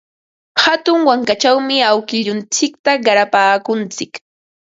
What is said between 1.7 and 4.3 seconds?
awkilluntsikta qarapaakuntsik.